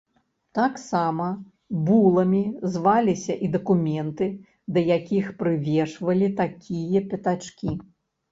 [0.57, 1.25] Таксама
[1.89, 4.29] буламі назваліся і дакументы
[4.77, 7.75] да якіх прывешвалі такія пячаткі.